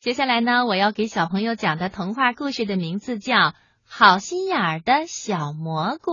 [0.00, 3.34] 接下来呢，我要给小朋友讲的童话故事的名字叫
[3.84, 6.12] 《好心眼儿的小蘑菇》。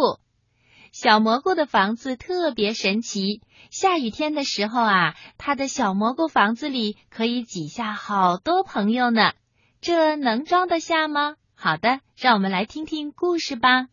[0.91, 9.33] 小蘑菇的房子特别神奇，下雨天的时候啊，它的小蘑菇房子里可以挤下好多朋友呢。
[9.81, 11.35] 这能装得下吗？
[11.53, 13.85] 好的，让我们来听听故事吧。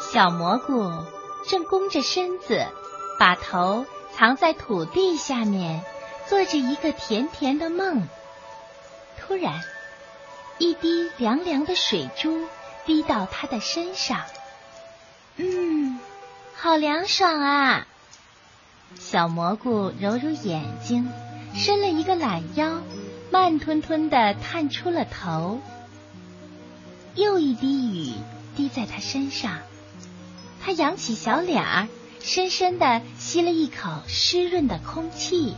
[0.00, 1.21] 小蘑菇。
[1.48, 2.66] 正弓着身子，
[3.18, 5.82] 把头藏在土地下面，
[6.28, 8.08] 做着一个甜甜的梦。
[9.20, 9.60] 突然，
[10.58, 12.46] 一滴凉凉的水珠
[12.86, 14.20] 滴到他的身上，
[15.36, 15.98] 嗯，
[16.54, 17.86] 好凉爽啊！
[18.98, 21.10] 小蘑菇揉揉眼睛，
[21.54, 22.80] 伸了一个懒腰，
[23.30, 25.60] 慢吞吞的探出了头。
[27.14, 28.14] 又一滴雨
[28.56, 29.58] 滴在他身上。
[30.64, 31.88] 他扬起小脸儿，
[32.20, 35.56] 深深的吸了一口湿润的空气。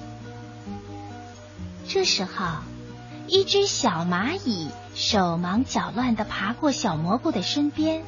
[1.87, 2.47] 这时候，
[3.29, 8.03] 一只小蚂蚁手忙脚乱的爬过小蘑菇的身边。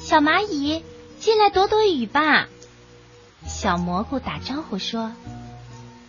[0.00, 0.82] 小蚂蚁，
[1.20, 2.48] 进来躲躲雨吧。
[3.46, 5.12] 小蘑菇打招呼说：“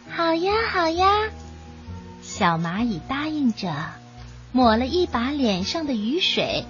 [0.09, 1.29] 好呀，好呀。”
[2.23, 3.71] 小蚂蚁答应着，
[4.51, 6.65] 抹了一把脸上的雨水，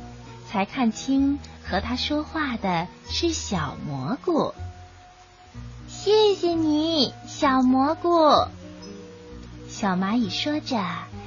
[0.50, 1.40] 才看清。
[1.64, 4.54] 和他说话的是小蘑菇。
[5.88, 8.10] 谢谢你，小蘑菇。
[9.70, 10.84] 小蚂蚁说着，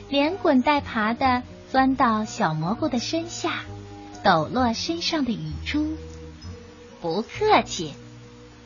[0.09, 3.65] 连滚带爬的钻到小蘑菇的身下，
[4.23, 5.97] 抖落身上的雨珠。
[7.01, 7.95] 不客气，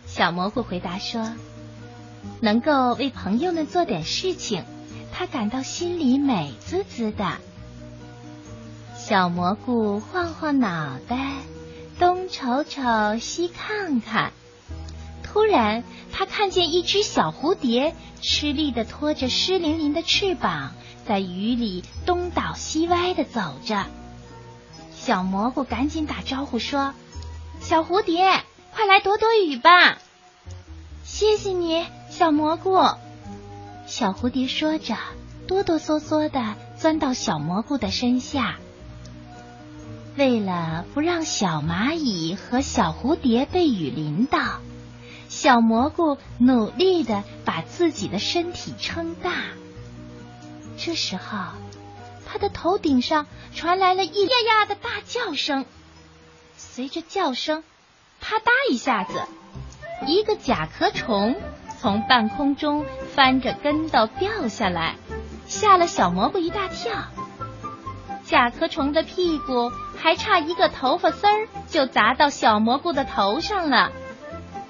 [0.06, 1.32] 小蘑菇回答说
[2.40, 4.64] ：“能够为朋友们做点事情，
[5.12, 7.38] 他感到心里美滋滋的。”
[8.96, 11.37] 小蘑菇晃晃脑袋。
[12.28, 14.32] 瞅瞅，西看看，
[15.22, 20.72] 突然他看见一只小蝴蝶吃力的拖着湿淋淋的翅膀，
[21.06, 23.86] 在雨里东倒西歪的走着。
[24.94, 26.92] 小蘑菇赶紧打招呼说
[27.60, 28.42] ：“小蝴蝶，
[28.74, 29.98] 快来躲躲雨吧！”
[31.04, 32.78] 谢谢你，小蘑菇。
[33.86, 34.96] 小蝴蝶说着，
[35.46, 38.58] 哆哆嗦嗦的钻到小蘑菇的身下。
[40.18, 44.58] 为了不让小蚂蚁和小蝴蝶被雨淋到，
[45.28, 49.30] 小蘑菇努力的把自己的身体撑大。
[50.76, 51.38] 这时候，
[52.26, 55.64] 他的头顶上传来了一呀呀的大叫声，
[56.56, 57.62] 随着叫声，
[58.20, 59.22] 啪嗒一下子，
[60.08, 61.36] 一个甲壳虫
[61.80, 64.96] 从半空中翻着跟斗掉下来，
[65.46, 67.04] 吓了小蘑菇一大跳。
[68.24, 73.90] 甲壳虫的屁股还差一个头发丝儿，就砸到小蘑菇的头上了。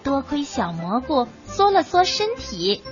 [0.02, 2.82] 多亏小蘑菇缩了缩身体，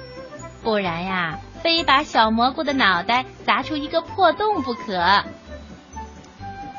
[0.62, 5.24] 不然呀，非把小蘑菇的脑袋砸出一个破洞不可。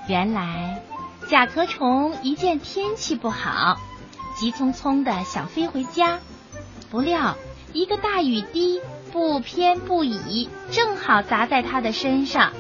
[0.08, 0.82] 原来，
[1.28, 3.78] 甲壳虫一见天气不好，
[4.38, 6.20] 急匆匆的想飞回家，
[6.92, 7.36] 不料
[7.74, 8.80] 一个大雨滴
[9.12, 12.54] 不偏不倚，正好砸在他的身上。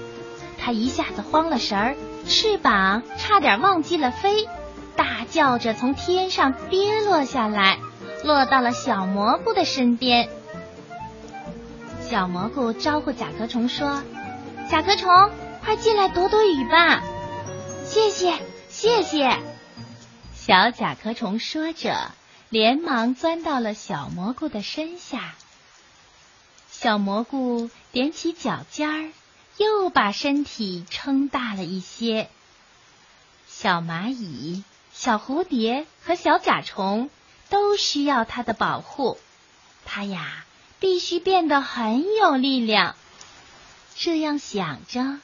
[0.57, 1.95] 他一下子慌了神儿，
[2.27, 4.47] 翅膀差点忘记了飞，
[4.95, 7.79] 大叫着从天上跌落下来，
[8.23, 10.29] 落到了小蘑菇的身边。
[12.01, 14.03] 小蘑菇招呼甲壳虫说
[14.69, 15.31] ：“甲壳虫，
[15.63, 17.01] 快进来躲躲雨吧！”
[17.85, 18.33] 谢谢，
[18.69, 19.37] 谢谢。
[20.35, 22.11] 小甲壳虫说着，
[22.49, 25.33] 连忙钻到了小蘑菇的身下。
[26.69, 29.09] 小蘑菇踮起脚尖儿。
[29.57, 32.29] 又把身体撑大了一些。
[33.47, 34.63] 小蚂蚁、
[34.93, 37.09] 小蝴蝶和小甲虫
[37.49, 39.17] 都需要它的保护，
[39.85, 40.45] 它呀
[40.79, 42.95] 必须变得很有力量。
[43.95, 45.19] 这样想着，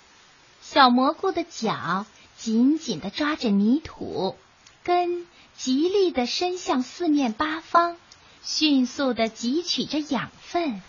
[0.62, 2.08] 小蘑菇的脚
[2.38, 4.36] 紧紧的抓着泥土，
[4.84, 7.98] 根极力的伸向四面八方，
[8.44, 10.82] 迅速的汲取着养分。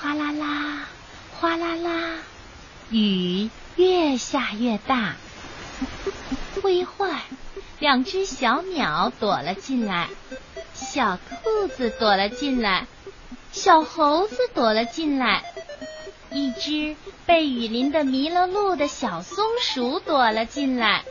[0.00, 0.88] 哗啦啦，
[1.38, 2.16] 哗啦啦，
[2.90, 5.16] 雨越下越大。
[6.62, 7.20] 不一会儿，
[7.78, 10.08] 两只小鸟躲了进来，
[10.72, 12.86] 小兔子躲了进来，
[13.52, 15.44] 小猴子躲了进来，
[16.30, 16.96] 一只
[17.26, 21.04] 被雨淋得迷了路的小松鼠躲了进来，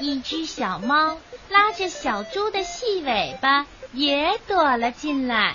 [0.00, 1.18] 一只小猫
[1.48, 5.54] 拉着小猪的细尾巴也躲了进来。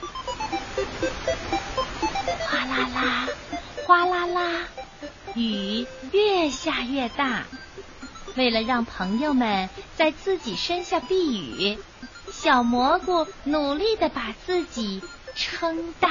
[2.21, 3.27] 哗啦啦，
[3.85, 4.68] 哗啦啦，
[5.35, 7.44] 雨越下越大。
[8.35, 11.77] 为了让朋友们在自己身下避雨，
[12.31, 15.03] 小蘑菇努力的把自己
[15.35, 16.09] 撑大，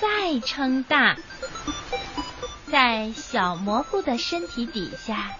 [0.00, 1.16] 再撑大。
[2.70, 5.36] 在小蘑菇的身体底下，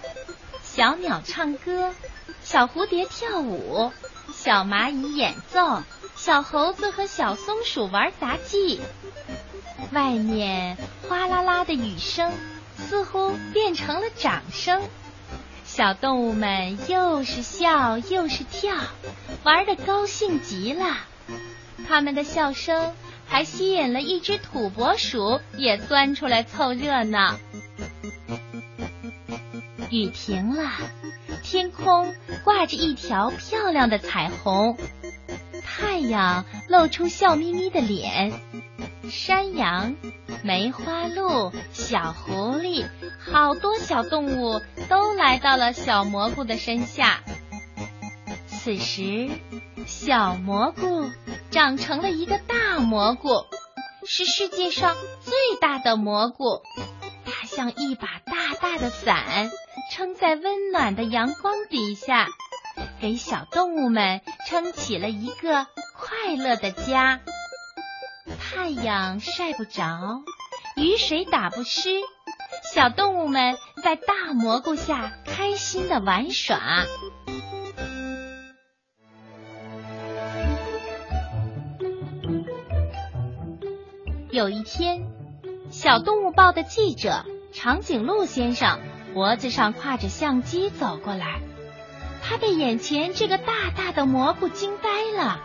[0.63, 1.93] 小鸟唱歌，
[2.41, 3.91] 小蝴蝶跳舞，
[4.33, 5.83] 小蚂蚁演奏，
[6.15, 8.79] 小猴子和小松鼠玩杂技。
[9.91, 10.77] 外面
[11.07, 12.31] 哗啦啦的雨声，
[12.77, 14.81] 似乎变成了掌声。
[15.63, 18.75] 小动物们又是笑又是跳，
[19.43, 20.97] 玩的高兴极了。
[21.87, 22.93] 他们的笑声
[23.27, 27.37] 还吸引了一只土拨鼠，也钻出来凑热闹。
[29.89, 30.71] 雨停了，
[31.43, 32.13] 天空
[32.43, 34.77] 挂着一条漂亮的彩虹，
[35.63, 38.41] 太阳露出笑眯眯的脸。
[39.09, 39.95] 山羊、
[40.43, 42.85] 梅花鹿、小狐狸，
[43.19, 47.21] 好多小动物都来到了小蘑菇的身下。
[48.47, 49.29] 此时，
[49.85, 51.09] 小蘑菇
[51.51, 53.45] 长成了一个大蘑菇，
[54.05, 56.61] 是世界上最大的蘑菇。
[57.25, 59.49] 它像一把大大的伞，
[59.91, 62.27] 撑在温暖的阳光底下，
[62.99, 67.21] 给小动物们撑起了一个快乐的家。
[68.57, 70.23] 太阳晒不着，
[70.75, 71.91] 雨水打不湿，
[72.73, 76.59] 小动物们在大蘑菇下开心的玩耍。
[84.31, 85.03] 有一天，
[85.69, 88.79] 小动物报的记者长颈鹿先生
[89.13, 91.41] 脖子上挎着相机走过来，
[92.23, 95.39] 他被眼前这个大大的蘑菇惊呆了，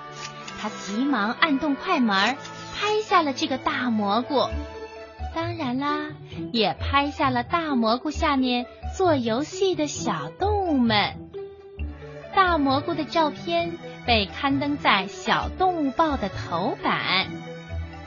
[0.58, 2.38] 他急忙按动快门。
[2.82, 4.48] 拍下了这个大蘑菇，
[5.36, 6.08] 当然啦，
[6.52, 11.30] 也拍下了大蘑菇下面做游戏的小动物们。
[12.34, 17.28] 大蘑菇的照片被刊登在《小动物报》的头版。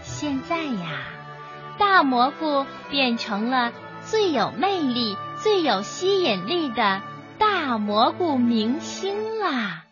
[0.01, 1.07] 现在呀，
[1.77, 3.71] 大蘑菇变成了
[4.03, 7.01] 最有魅力、最有吸引力的
[7.39, 9.84] 大蘑菇明星啦。